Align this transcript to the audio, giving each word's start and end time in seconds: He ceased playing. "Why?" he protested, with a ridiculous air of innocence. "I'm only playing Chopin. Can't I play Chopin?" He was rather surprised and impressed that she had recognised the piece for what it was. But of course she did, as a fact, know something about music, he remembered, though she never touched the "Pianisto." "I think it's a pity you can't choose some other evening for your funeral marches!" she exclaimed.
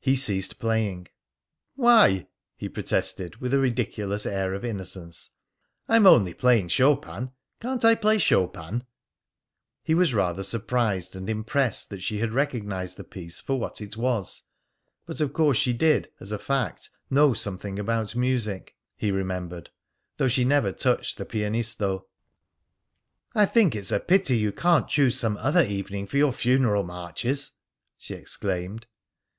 He 0.00 0.16
ceased 0.16 0.58
playing. 0.58 1.08
"Why?" 1.76 2.26
he 2.56 2.70
protested, 2.70 3.36
with 3.36 3.52
a 3.52 3.58
ridiculous 3.58 4.24
air 4.24 4.54
of 4.54 4.64
innocence. 4.64 5.28
"I'm 5.88 6.06
only 6.06 6.32
playing 6.32 6.68
Chopin. 6.68 7.32
Can't 7.60 7.84
I 7.84 7.94
play 7.96 8.16
Chopin?" 8.16 8.84
He 9.82 9.94
was 9.94 10.14
rather 10.14 10.42
surprised 10.42 11.14
and 11.14 11.28
impressed 11.28 11.90
that 11.90 12.02
she 12.02 12.16
had 12.18 12.32
recognised 12.32 12.96
the 12.96 13.04
piece 13.04 13.42
for 13.42 13.60
what 13.60 13.82
it 13.82 13.94
was. 13.94 14.42
But 15.04 15.20
of 15.20 15.34
course 15.34 15.58
she 15.58 15.74
did, 15.74 16.10
as 16.18 16.32
a 16.32 16.38
fact, 16.38 16.88
know 17.10 17.34
something 17.34 17.78
about 17.78 18.16
music, 18.16 18.74
he 18.96 19.10
remembered, 19.10 19.68
though 20.16 20.28
she 20.28 20.46
never 20.46 20.72
touched 20.72 21.18
the 21.18 21.26
"Pianisto." 21.26 22.06
"I 23.34 23.44
think 23.44 23.76
it's 23.76 23.92
a 23.92 24.00
pity 24.00 24.38
you 24.38 24.50
can't 24.50 24.88
choose 24.88 25.18
some 25.20 25.36
other 25.36 25.62
evening 25.62 26.06
for 26.06 26.16
your 26.16 26.32
funeral 26.32 26.84
marches!" 26.84 27.52
she 27.98 28.14
exclaimed. 28.14 28.86